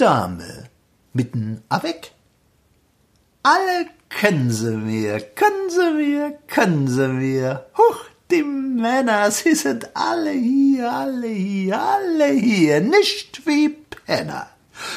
Dame 0.00 0.70
mitten 1.12 1.62
a 1.68 1.82
weg. 1.82 2.12
Alle 3.42 3.90
können 4.08 4.50
sie 4.50 4.74
mir, 4.74 5.20
können 5.20 5.68
sie 5.68 5.90
mir, 5.92 6.38
können 6.48 6.88
sie 6.88 7.08
mir. 7.08 7.66
Huch, 7.76 8.04
die 8.30 8.42
Männer, 8.42 9.30
sie 9.30 9.54
sind 9.54 9.94
alle 9.94 10.30
hier, 10.30 10.90
alle 10.90 11.26
hier, 11.26 11.78
alle 11.78 12.28
hier, 12.28 12.80
nicht 12.80 13.46
wie 13.46 13.68
Penner. 13.68 14.48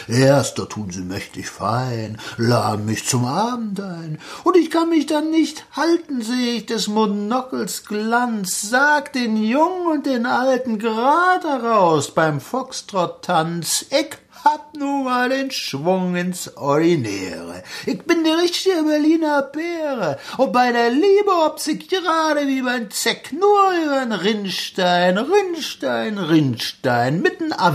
Erster 0.08 0.70
tun 0.70 0.92
sie 0.92 1.02
mächtig 1.02 1.50
fein, 1.50 2.18
laden 2.38 2.86
mich 2.86 3.06
zum 3.06 3.26
Abend 3.26 3.82
ein, 3.82 4.20
und 4.46 4.56
ich 4.56 4.72
kann 4.72 4.88
mich 4.88 5.08
dann 5.08 5.30
nicht 5.32 5.66
halten, 5.76 6.22
seh 6.22 6.58
ich 6.58 6.66
des 6.66 6.88
Monokels 6.88 7.84
Glanz, 7.84 8.62
sag 8.62 9.12
den 9.12 9.36
Jungen 9.36 9.88
und 9.88 10.06
den 10.06 10.26
Alten 10.26 10.80
grad 10.80 11.44
heraus 11.44 12.14
beim 12.14 12.40
Foxtrott-Tanz, 12.40 13.88
ich 13.90 14.23
hab 14.44 14.76
nu 14.76 15.04
mal 15.04 15.30
den 15.30 15.52
Schwung 15.52 16.16
ins 16.16 16.58
Ordinäre. 16.58 17.64
Ich 17.86 18.02
bin 18.04 18.24
die 18.24 18.30
richtige 18.30 18.84
Berliner 18.84 19.42
Bäre. 19.44 20.20
Und 20.38 20.52
bei 20.52 20.72
der 20.72 20.90
Liebe 20.90 21.32
ob 21.46 21.60
sie 21.60 21.80
gerade 21.80 22.48
wie 22.48 22.62
beim 22.62 22.92
Zeck 22.92 23.32
nur 23.32 23.72
übern 23.86 24.12
Rinnstein, 24.12 25.18
Rinnstein, 25.18 26.18
Rinnstein, 26.18 27.22
mitten 27.22 27.54
a 27.54 27.74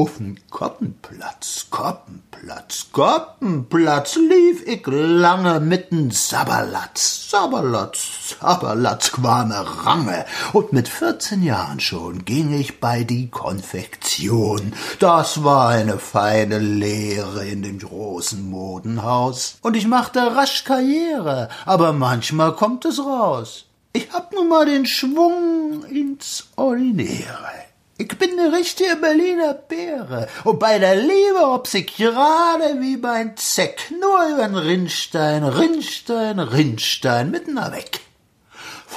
weg 0.00 0.10
auf'n 0.10 0.38
Koppenplatz, 0.50 1.66
Koppenplatz, 1.70 2.86
Koppenplatz 2.92 4.16
lief 4.16 4.66
ich 4.66 4.86
lange 4.86 5.60
mit'n 5.60 6.10
Sabberlatz, 6.10 7.30
Sabberlatz, 7.30 8.36
Sabberlatz 8.40 9.12
quame 9.12 9.64
Range. 9.84 10.24
Und 10.52 10.72
mit 10.72 10.88
vierzehn 10.88 11.42
Jahren 11.42 11.80
schon 11.80 12.24
ging 12.24 12.52
ich 12.52 12.80
bei 12.80 13.04
die 13.04 13.28
Konfektion. 13.28 14.72
Das 14.98 15.44
war 15.44 15.68
eine 15.68 15.98
feine 15.98 16.58
Lehre 16.58 17.46
in 17.46 17.62
dem 17.62 17.78
großen 17.78 18.48
Modenhaus. 18.48 19.58
Und 19.62 19.76
ich 19.76 19.86
machte 19.86 20.20
rasch 20.34 20.64
Karriere, 20.64 21.48
aber 21.66 21.92
manchmal 21.92 22.54
kommt 22.54 22.84
es 22.86 22.98
raus. 22.98 23.66
Ich 23.92 24.12
hab 24.12 24.32
nun 24.32 24.48
mal 24.48 24.66
den 24.66 24.86
Schwung 24.86 25.84
ins 25.84 26.48
Ordinäre. 26.56 27.59
Ich 28.00 28.16
bin 28.16 28.34
ne 28.34 28.50
richtige 28.50 28.96
Berliner 28.96 29.52
Bäre. 29.52 30.26
Und 30.44 30.58
bei 30.58 30.78
der 30.78 30.96
Liebe 30.96 31.42
ob's 31.42 31.74
ich 31.74 31.98
gerade 31.98 32.80
wie 32.80 32.96
beim 32.96 33.36
Zeck 33.36 33.92
nur 34.00 34.26
übern 34.32 34.56
Rinnstein, 34.56 35.44
Rinnstein, 35.44 36.38
Rinnstein 36.38 37.30
mitten 37.30 37.56
weg. 37.56 38.00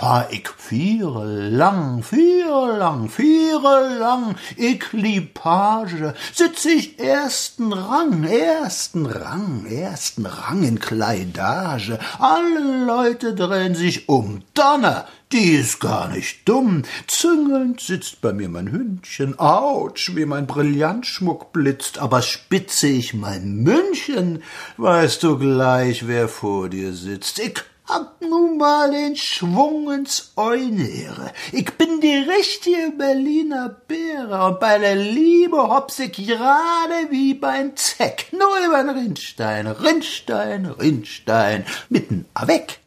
Fahr 0.03 0.27
ich 0.31 0.49
viere 0.57 1.47
lang, 1.49 2.03
viere 2.03 2.77
lang, 2.77 3.07
viere 3.07 3.97
lang, 3.97 4.35
ich 4.57 4.83
sitz 6.33 6.65
ich 6.65 6.99
ersten 6.99 7.71
Rang, 7.71 8.25
ersten 8.25 9.05
Rang, 9.05 9.65
ersten 9.65 10.25
Rang 10.25 10.63
in 10.63 10.81
Kleidage. 10.81 11.99
Alle 12.19 12.85
Leute 12.85 13.33
drehen 13.33 13.75
sich 13.75 14.09
um. 14.09 14.41
Donner, 14.53 15.07
die 15.31 15.53
ist 15.53 15.79
gar 15.79 16.09
nicht 16.09 16.49
dumm. 16.49 16.81
Züngelnd 17.07 17.79
sitzt 17.79 18.19
bei 18.19 18.33
mir 18.33 18.49
mein 18.49 18.73
Hündchen. 18.73 19.39
Autsch, 19.39 20.17
wie 20.17 20.25
mein 20.25 20.47
Brillantschmuck 20.47 21.53
blitzt. 21.53 21.99
Aber 21.99 22.21
spitze 22.21 22.89
ich 22.89 23.13
mein 23.13 23.63
München, 23.63 24.43
weißt 24.75 25.23
du 25.23 25.37
gleich, 25.37 26.07
wer 26.07 26.27
vor 26.27 26.67
dir 26.67 26.91
sitzt. 26.91 27.39
Ich 27.39 27.63
hab 27.94 28.22
nun 28.22 28.58
mal 28.58 28.89
den 28.89 29.16
Schwung 29.16 29.91
ins 29.91 30.33
Eunere. 30.36 31.31
Ich 31.52 31.72
bin 31.77 32.02
die 32.02 32.16
richtige 32.16 32.91
Berliner 32.97 33.69
Bäre 33.69 34.45
und 34.47 34.59
bei 34.59 34.80
der 34.80 34.95
Liebe 34.95 35.58
hops 35.58 35.99
ich 35.99 36.14
gerade 36.14 37.11
wie 37.11 37.36
beim 37.36 37.75
Zeck, 37.75 38.27
nur 38.31 38.58
übern 38.66 38.89
Rinnstein, 38.89 39.67
Rinnstein, 39.67 40.66
Rinnstein, 40.66 41.66
mitten 41.89 42.25
weg. 42.45 42.83